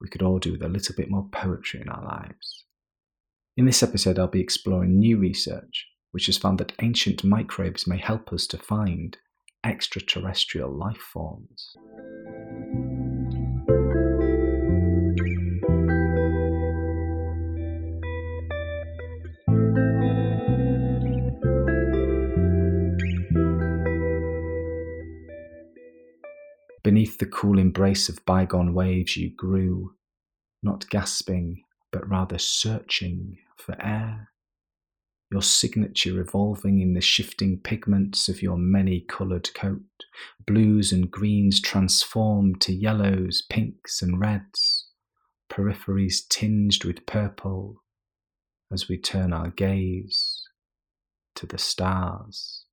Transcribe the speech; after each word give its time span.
we 0.00 0.08
could 0.08 0.22
all 0.22 0.38
do 0.38 0.52
with 0.52 0.62
a 0.62 0.68
little 0.68 0.94
bit 0.94 1.10
more 1.10 1.28
poetry 1.30 1.80
in 1.80 1.88
our 1.88 2.04
lives. 2.04 2.64
In 3.56 3.66
this 3.66 3.82
episode, 3.82 4.18
I'll 4.18 4.26
be 4.26 4.40
exploring 4.40 4.98
new 4.98 5.18
research 5.18 5.86
which 6.12 6.26
has 6.26 6.38
found 6.38 6.58
that 6.58 6.72
ancient 6.82 7.24
microbes 7.24 7.86
may 7.86 7.98
help 7.98 8.32
us 8.32 8.46
to 8.48 8.58
find 8.58 9.16
extraterrestrial 9.64 10.70
life 10.70 10.96
forms. 10.96 11.76
Beneath 26.82 27.18
the 27.18 27.26
cool 27.26 27.58
embrace 27.58 28.08
of 28.08 28.24
bygone 28.24 28.72
waves, 28.72 29.16
you 29.16 29.30
grew, 29.30 29.94
not 30.62 30.88
gasping, 30.88 31.62
but 31.92 32.08
rather 32.08 32.38
searching 32.38 33.38
for 33.56 33.76
air. 33.82 34.30
Your 35.30 35.42
signature 35.42 36.14
revolving 36.14 36.80
in 36.80 36.94
the 36.94 37.00
shifting 37.00 37.58
pigments 37.58 38.28
of 38.28 38.42
your 38.42 38.56
many 38.56 39.00
coloured 39.00 39.52
coat, 39.54 39.82
blues 40.46 40.90
and 40.90 41.10
greens 41.10 41.60
transformed 41.60 42.60
to 42.62 42.72
yellows, 42.72 43.42
pinks, 43.48 44.02
and 44.02 44.18
reds, 44.18 44.88
peripheries 45.50 46.26
tinged 46.28 46.84
with 46.84 47.06
purple 47.06 47.82
as 48.72 48.88
we 48.88 48.96
turn 48.96 49.32
our 49.32 49.50
gaze 49.50 50.42
to 51.34 51.46
the 51.46 51.58
stars. 51.58 52.64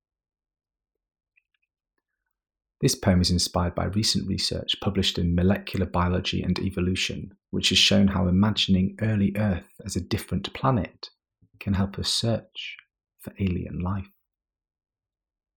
This 2.80 2.94
poem 2.94 3.20
is 3.20 3.30
inspired 3.30 3.74
by 3.74 3.86
recent 3.86 4.28
research 4.28 4.76
published 4.80 5.18
in 5.18 5.34
Molecular 5.34 5.86
Biology 5.86 6.42
and 6.42 6.58
Evolution, 6.60 7.34
which 7.50 7.70
has 7.70 7.78
shown 7.78 8.08
how 8.08 8.28
imagining 8.28 8.96
early 9.00 9.32
Earth 9.36 9.80
as 9.84 9.96
a 9.96 10.00
different 10.00 10.52
planet 10.54 11.10
can 11.58 11.74
help 11.74 11.98
us 11.98 12.08
search 12.08 12.76
for 13.18 13.32
alien 13.40 13.80
life. 13.80 14.10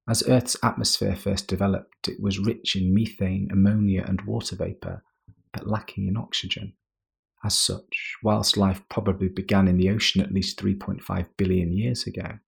As 0.10 0.28
Earth's 0.28 0.58
atmosphere 0.64 1.16
first 1.16 1.48
developed, 1.48 2.08
it 2.08 2.20
was 2.20 2.40
rich 2.40 2.76
in 2.76 2.94
methane, 2.94 3.50
ammonia, 3.52 4.04
and 4.08 4.22
water 4.22 4.56
vapour, 4.56 5.04
but 5.54 5.68
lacking 5.68 6.08
in 6.08 6.18
oxygen. 6.18 6.74
As 7.44 7.56
such, 7.56 8.16
whilst 8.24 8.58
life 8.58 8.82
probably 8.90 9.28
began 9.30 9.68
in 9.68 9.78
the 9.78 9.92
ocean 9.92 10.22
at 10.22 10.32
least 10.32 10.60
3.5 10.60 11.28
billion 11.38 11.72
years 11.72 12.08
ago, 12.08 12.40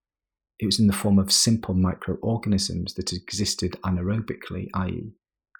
it 0.63 0.67
was 0.67 0.79
in 0.79 0.87
the 0.87 0.93
form 0.93 1.19
of 1.19 1.29
simple 1.31 1.73
microorganisms 1.73 2.93
that 2.93 3.11
existed 3.11 3.73
anaerobically, 3.83 4.69
i.e., 4.73 5.11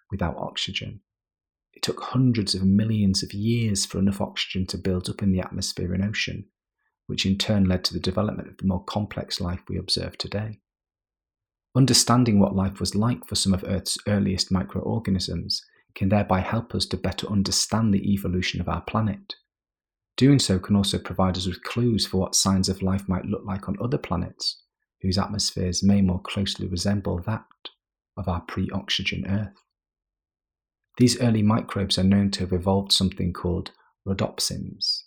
without 0.10 0.38
oxygen. 0.38 1.02
It 1.74 1.84
took 1.84 2.02
hundreds 2.02 2.56
of 2.56 2.64
millions 2.64 3.22
of 3.22 3.34
years 3.34 3.86
for 3.86 4.00
enough 4.00 4.22
oxygen 4.22 4.66
to 4.68 4.78
build 4.78 5.10
up 5.10 5.22
in 5.22 5.34
the 5.34 5.42
atmosphere 5.42 5.94
and 5.94 6.06
ocean, 6.06 6.46
which 7.08 7.26
in 7.26 7.38
turn 7.38 7.66
led 7.66 7.84
to 7.84 7.94
the 7.94 8.00
development 8.00 8.48
of 8.48 8.58
the 8.58 8.66
more 8.66 8.84
complex 8.86 9.42
life 9.42 9.60
we 9.68 9.78
observe 9.78 10.18
today. 10.18 10.60
Understanding 11.76 12.40
what 12.40 12.56
life 12.56 12.80
was 12.80 12.96
like 12.96 13.26
for 13.26 13.36
some 13.36 13.54
of 13.54 13.66
Earth's 13.68 13.98
earliest 14.08 14.52
microorganisms 14.52 15.62
can 15.96 16.08
thereby 16.08 16.40
help 16.40 16.74
us 16.74 16.86
to 16.86 16.98
better 16.98 17.28
understand 17.28 17.94
the 17.94 18.14
evolution 18.14 18.62
of 18.62 18.70
our 18.70 18.82
planet. 18.82 19.36
Doing 20.16 20.40
so 20.40 20.60
can 20.60 20.78
also 20.78 20.98
provide 20.98 21.36
us 21.36 21.48
with 21.48 21.64
clues 21.64 22.06
for 22.06 22.18
what 22.18 22.36
signs 22.36 22.70
of 22.70 22.82
life 22.82 23.10
might 23.10 23.26
look 23.26 23.44
like 23.44 23.68
on 23.68 23.76
other 23.82 23.98
planets, 23.98 24.64
whose 25.04 25.18
atmospheres 25.18 25.84
may 25.84 26.02
more 26.02 26.22
closely 26.22 26.66
resemble 26.66 27.20
that 27.20 27.46
of 28.18 28.28
our 28.28 28.42
pre 28.42 28.70
oxygen 28.72 29.26
Earth. 29.28 29.62
These 30.98 31.20
early 31.20 31.44
microbes 31.44 31.98
are 31.98 32.04
known 32.04 32.32
to 32.32 32.40
have 32.42 32.54
evolved 32.54 32.92
something 32.92 33.34
called 33.34 33.72
rhodopsins, 34.08 35.04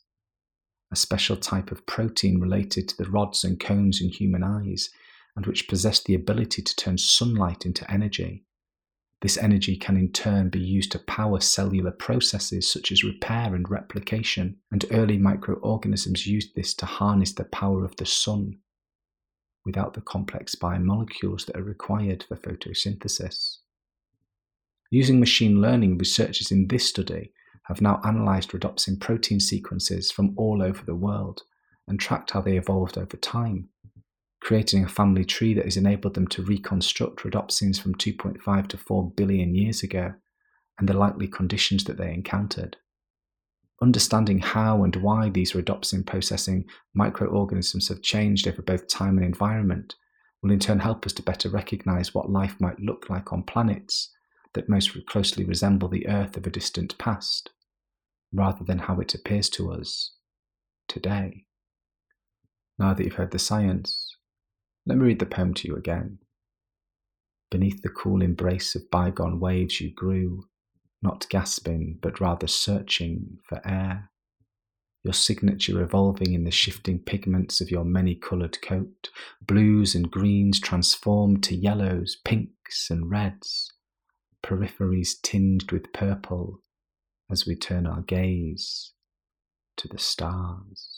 a 0.92 0.96
special 0.96 1.36
type 1.36 1.70
of 1.72 1.86
protein 1.86 2.40
related 2.40 2.88
to 2.88 2.96
the 2.96 3.10
rods 3.10 3.42
and 3.42 3.58
cones 3.58 4.00
in 4.00 4.10
human 4.10 4.44
eyes, 4.44 4.90
and 5.34 5.46
which 5.46 5.68
possess 5.68 6.02
the 6.02 6.14
ability 6.14 6.62
to 6.62 6.76
turn 6.76 6.98
sunlight 6.98 7.64
into 7.64 7.90
energy. 7.90 8.44
This 9.22 9.38
energy 9.38 9.76
can 9.76 9.96
in 9.96 10.12
turn 10.12 10.50
be 10.50 10.60
used 10.60 10.92
to 10.92 10.98
power 10.98 11.40
cellular 11.40 11.90
processes 11.90 12.70
such 12.70 12.92
as 12.92 13.02
repair 13.02 13.54
and 13.54 13.70
replication, 13.70 14.58
and 14.70 14.84
early 14.90 15.16
microorganisms 15.16 16.26
used 16.26 16.54
this 16.54 16.74
to 16.74 16.86
harness 16.86 17.32
the 17.32 17.44
power 17.44 17.82
of 17.84 17.96
the 17.96 18.04
sun 18.04 18.58
without 19.66 19.92
the 19.92 20.00
complex 20.00 20.54
biomolecules 20.54 21.44
that 21.44 21.56
are 21.56 21.62
required 21.62 22.24
for 22.26 22.36
photosynthesis. 22.36 23.58
Using 24.90 25.20
machine 25.20 25.60
learning, 25.60 25.98
researchers 25.98 26.50
in 26.50 26.68
this 26.68 26.88
study 26.88 27.32
have 27.64 27.80
now 27.80 28.00
analysed 28.04 28.52
rhodopsin 28.52 29.00
protein 29.00 29.40
sequences 29.40 30.12
from 30.12 30.32
all 30.36 30.62
over 30.62 30.84
the 30.84 30.94
world 30.94 31.42
and 31.88 31.98
tracked 31.98 32.30
how 32.30 32.40
they 32.40 32.56
evolved 32.56 32.96
over 32.96 33.16
time, 33.16 33.68
creating 34.40 34.84
a 34.84 34.88
family 34.88 35.24
tree 35.24 35.52
that 35.54 35.64
has 35.64 35.76
enabled 35.76 36.14
them 36.14 36.28
to 36.28 36.42
reconstruct 36.42 37.24
rhodopsins 37.24 37.80
from 37.80 37.96
2.5 37.96 38.68
to 38.68 38.78
4 38.78 39.10
billion 39.10 39.54
years 39.54 39.82
ago 39.82 40.14
and 40.78 40.88
the 40.88 40.96
likely 40.96 41.26
conditions 41.26 41.84
that 41.84 41.96
they 41.96 42.12
encountered. 42.12 42.76
Understanding 43.82 44.38
how 44.38 44.84
and 44.84 44.96
why 44.96 45.28
these 45.28 45.52
rhodopsin 45.52 46.06
processing 46.06 46.64
microorganisms 46.94 47.88
have 47.88 48.00
changed 48.00 48.48
over 48.48 48.62
both 48.62 48.88
time 48.88 49.18
and 49.18 49.26
environment 49.26 49.96
will 50.42 50.50
in 50.50 50.58
turn 50.58 50.78
help 50.78 51.04
us 51.04 51.12
to 51.14 51.22
better 51.22 51.48
recognize 51.50 52.14
what 52.14 52.30
life 52.30 52.56
might 52.58 52.80
look 52.80 53.10
like 53.10 53.32
on 53.32 53.42
planets 53.42 54.12
that 54.54 54.68
most 54.68 54.96
closely 55.06 55.44
resemble 55.44 55.88
the 55.88 56.08
Earth 56.08 56.36
of 56.36 56.46
a 56.46 56.50
distant 56.50 56.96
past, 56.96 57.50
rather 58.32 58.64
than 58.64 58.78
how 58.78 58.98
it 58.98 59.14
appears 59.14 59.50
to 59.50 59.70
us 59.70 60.12
today. 60.88 61.44
Now 62.78 62.94
that 62.94 63.04
you've 63.04 63.14
heard 63.14 63.32
the 63.32 63.38
science, 63.38 64.16
let 64.86 64.96
me 64.96 65.04
read 65.04 65.18
the 65.18 65.26
poem 65.26 65.52
to 65.54 65.68
you 65.68 65.76
again. 65.76 66.18
Beneath 67.50 67.82
the 67.82 67.88
cool 67.88 68.22
embrace 68.22 68.74
of 68.74 68.90
bygone 68.90 69.38
waves 69.38 69.80
you 69.80 69.92
grew, 69.92 70.44
not 71.06 71.28
gasping, 71.28 71.98
but 72.02 72.20
rather 72.20 72.48
searching 72.48 73.38
for 73.48 73.60
air. 73.64 74.10
Your 75.04 75.12
signature 75.12 75.76
revolving 75.76 76.34
in 76.34 76.42
the 76.42 76.50
shifting 76.50 76.98
pigments 76.98 77.60
of 77.60 77.70
your 77.70 77.84
many 77.84 78.16
coloured 78.16 78.60
coat, 78.60 79.08
blues 79.40 79.94
and 79.94 80.10
greens 80.10 80.58
transformed 80.58 81.44
to 81.44 81.54
yellows, 81.54 82.16
pinks, 82.24 82.90
and 82.90 83.08
reds, 83.08 83.72
peripheries 84.42 85.14
tinged 85.22 85.70
with 85.70 85.92
purple 85.92 86.60
as 87.30 87.46
we 87.46 87.54
turn 87.54 87.86
our 87.86 88.02
gaze 88.02 88.92
to 89.76 89.86
the 89.86 89.98
stars. 89.98 90.95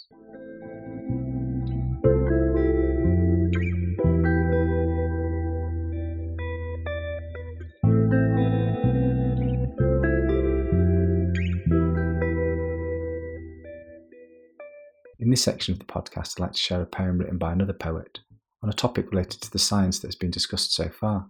In 15.20 15.30
this 15.30 15.42
section 15.42 15.72
of 15.72 15.80
the 15.80 15.84
podcast, 15.84 16.34
I'd 16.36 16.40
like 16.40 16.52
to 16.52 16.58
share 16.58 16.80
a 16.80 16.86
poem 16.86 17.18
written 17.18 17.38
by 17.38 17.52
another 17.52 17.72
poet 17.72 18.20
on 18.62 18.70
a 18.70 18.72
topic 18.72 19.10
related 19.10 19.40
to 19.40 19.50
the 19.50 19.58
science 19.58 19.98
that 19.98 20.06
has 20.06 20.14
been 20.14 20.30
discussed 20.30 20.72
so 20.72 20.88
far. 20.88 21.28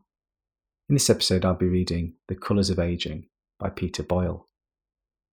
In 0.91 0.95
this 0.95 1.09
episode, 1.09 1.43
I'll 1.43 1.55
be 1.55 1.69
reading 1.69 2.15
The 2.29 2.35
Colours 2.35 2.69
of 2.69 2.79
Aging 2.79 3.29
by 3.59 3.71
Peter 3.71 4.03
Boyle. 4.03 4.47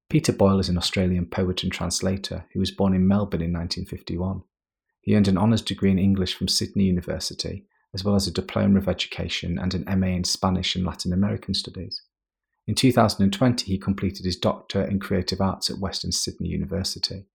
Peter 0.09 0.31
Boyle 0.31 0.59
is 0.59 0.69
an 0.69 0.77
Australian 0.77 1.25
poet 1.25 1.63
and 1.63 1.71
translator 1.71 2.45
who 2.53 2.61
was 2.61 2.71
born 2.71 2.93
in 2.93 3.05
Melbourne 3.05 3.41
in 3.41 3.51
1951. 3.51 4.43
He 5.01 5.15
earned 5.15 5.27
an 5.27 5.37
honours 5.37 5.61
degree 5.61 5.91
in 5.91 5.99
English 5.99 6.33
from 6.33 6.47
Sydney 6.47 6.85
University, 6.85 7.65
as 7.93 8.05
well 8.05 8.15
as 8.15 8.25
a 8.25 8.31
Diploma 8.31 8.79
of 8.79 8.87
Education 8.87 9.59
and 9.59 9.73
an 9.73 9.99
MA 9.99 10.07
in 10.07 10.23
Spanish 10.23 10.77
and 10.77 10.85
Latin 10.85 11.11
American 11.11 11.53
Studies. 11.53 12.03
In 12.67 12.75
2020, 12.75 13.65
he 13.65 13.77
completed 13.77 14.25
his 14.25 14.37
Doctor 14.37 14.81
in 14.81 15.01
Creative 15.01 15.41
Arts 15.41 15.69
at 15.69 15.79
Western 15.79 16.13
Sydney 16.13 16.47
University. 16.47 17.25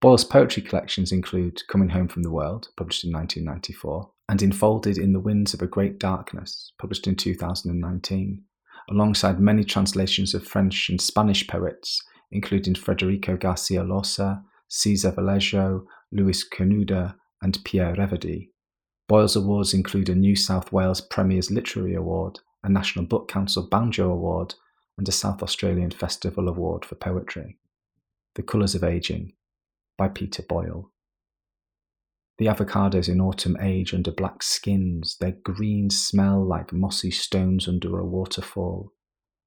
Boyle's 0.00 0.24
poetry 0.24 0.62
collections 0.62 1.12
include 1.12 1.60
Coming 1.68 1.90
Home 1.90 2.08
from 2.08 2.22
the 2.22 2.30
World, 2.30 2.68
published 2.74 3.04
in 3.04 3.12
1994, 3.12 4.10
and 4.30 4.40
Enfolded 4.40 4.96
in 4.96 5.12
the 5.12 5.20
Winds 5.20 5.52
of 5.52 5.60
a 5.60 5.66
Great 5.66 5.98
Darkness, 5.98 6.72
published 6.78 7.06
in 7.06 7.16
2019, 7.16 8.42
alongside 8.90 9.38
many 9.38 9.62
translations 9.62 10.32
of 10.32 10.46
French 10.46 10.88
and 10.88 11.02
Spanish 11.02 11.46
poets, 11.46 12.02
including 12.32 12.74
Federico 12.76 13.36
Garcia 13.36 13.82
Lorca, 13.82 14.42
Cesar 14.68 15.10
Vallejo, 15.10 15.86
Luis 16.10 16.48
Cernuda, 16.48 17.16
and 17.42 17.62
Pierre 17.64 17.94
Reverdy. 17.94 18.48
Boyle's 19.06 19.36
awards 19.36 19.74
include 19.74 20.08
a 20.08 20.14
New 20.14 20.34
South 20.34 20.72
Wales 20.72 21.02
Premier's 21.02 21.50
Literary 21.50 21.94
Award, 21.94 22.38
a 22.64 22.70
National 22.70 23.04
Book 23.04 23.28
Council 23.28 23.68
Banjo 23.68 24.10
Award, 24.10 24.54
and 24.96 25.06
a 25.06 25.12
South 25.12 25.42
Australian 25.42 25.90
Festival 25.90 26.48
Award 26.48 26.86
for 26.86 26.94
Poetry. 26.94 27.58
The 28.34 28.42
Colours 28.42 28.74
of 28.74 28.82
Aging 28.82 29.34
by 30.00 30.08
Peter 30.08 30.42
Boyle. 30.42 30.90
The 32.38 32.46
avocados 32.46 33.06
in 33.06 33.20
autumn 33.20 33.58
age 33.60 33.92
under 33.92 34.10
black 34.10 34.42
skins, 34.42 35.18
their 35.20 35.32
green 35.32 35.90
smell 35.90 36.42
like 36.42 36.72
mossy 36.72 37.10
stones 37.10 37.68
under 37.68 37.98
a 37.98 38.06
waterfall. 38.06 38.94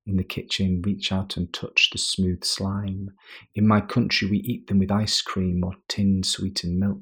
In 0.06 0.16
the 0.18 0.24
kitchen, 0.24 0.84
reach 0.86 1.12
out 1.12 1.38
and 1.38 1.52
touch 1.52 1.90
the 1.92 1.98
smooth 1.98 2.44
slime. 2.44 3.10
In 3.56 3.68
my 3.68 3.82
country, 3.82 4.30
we 4.30 4.38
eat 4.42 4.68
them 4.68 4.78
with 4.78 4.92
ice 4.92 5.24
cream 5.24 5.64
or 5.64 5.74
tinned 5.88 6.28
sweetened 6.28 6.80
milk. 6.80 7.02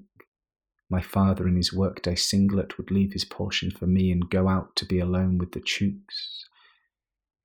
My 0.90 1.02
father, 1.02 1.46
in 1.46 1.58
his 1.58 1.74
workday 1.74 2.16
singlet, 2.16 2.78
would 2.78 2.90
leave 2.90 3.12
his 3.12 3.26
portion 3.26 3.70
for 3.70 3.86
me 3.86 4.14
and 4.14 4.30
go 4.30 4.48
out 4.48 4.78
to 4.78 4.86
be 4.86 5.00
alone 5.00 5.38
with 5.38 5.52
the 5.52 5.60
chooks. 5.60 6.46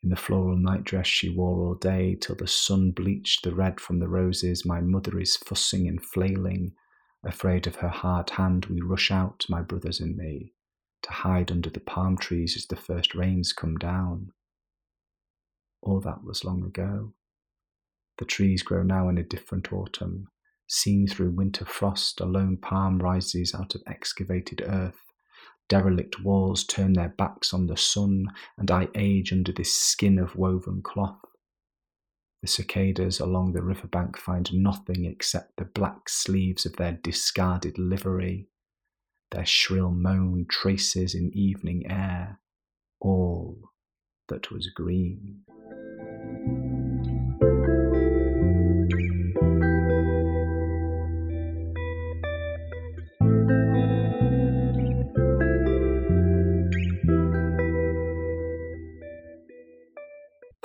In 0.03 0.11
the 0.11 0.17
floral 0.17 0.57
nightdress 0.57 1.07
she 1.07 1.29
wore 1.29 1.61
all 1.61 1.75
day, 1.75 2.17
till 2.21 2.37
the 2.37 2.47
sun 2.47 2.93
bleached 2.93 3.43
the 3.43 3.55
red 3.55 3.81
from 3.81 3.99
the 3.99 4.09
roses, 4.09 4.65
my 4.65 4.81
mother 4.81 5.19
is 5.19 5.37
fussing 5.37 5.89
and 5.89 6.03
flailing. 6.03 6.75
Afraid 7.25 7.67
of 7.67 7.77
her 7.77 7.89
hard 7.89 8.31
hand, 8.31 8.67
we 8.67 8.81
rush 8.81 9.11
out, 9.11 9.47
my 9.49 9.63
brothers 9.63 9.99
and 9.99 10.17
me, 10.17 10.53
to 11.03 11.11
hide 11.11 11.51
under 11.51 11.71
the 11.71 11.81
palm 11.81 12.17
trees 12.17 12.57
as 12.57 12.67
the 12.67 12.77
first 12.77 13.15
rains 13.15 13.53
come 13.53 13.77
down. 13.77 14.33
All 15.83 16.01
that 16.01 16.23
was 16.23 16.45
long 16.45 16.65
ago. 16.65 17.15
The 18.19 18.25
trees 18.25 18.63
grow 18.63 18.83
now 18.83 19.09
in 19.09 19.19
a 19.19 19.23
different 19.23 19.73
autumn. 19.73 20.29
Seen 20.69 21.07
through 21.07 21.31
winter 21.31 21.65
frost, 21.65 22.21
a 22.21 22.25
lone 22.25 22.57
palm 22.57 22.99
rises 22.99 23.55
out 23.55 23.75
of 23.75 23.83
excavated 23.87 24.63
earth. 24.65 25.06
Derelict 25.69 26.21
walls 26.21 26.65
turn 26.65 26.93
their 26.93 27.09
backs 27.09 27.53
on 27.53 27.67
the 27.67 27.77
sun, 27.77 28.27
and 28.57 28.71
I 28.71 28.89
age 28.95 29.33
under 29.33 29.53
this 29.53 29.75
skin 29.75 30.19
of 30.19 30.37
woven 30.37 30.83
cloth. 30.83 31.21
The 32.43 32.49
cicadas 32.49 33.19
along 33.19 33.53
the 33.53 33.63
riverbank 33.63 34.17
find 34.17 34.53
nothing 34.53 35.05
except 35.05 35.57
the 35.57 35.65
black 35.65 36.09
sleeves 36.09 36.65
of 36.65 36.77
their 36.77 36.93
discarded 36.93 37.79
livery. 37.79 38.49
Their 39.33 39.47
shrill 39.47 39.91
moan 39.91 40.47
traces 40.49 41.15
in 41.15 41.33
evening 41.33 41.91
air 41.91 42.39
all 43.01 43.73
that 44.29 44.51
was 44.53 44.69
green. 44.69 45.43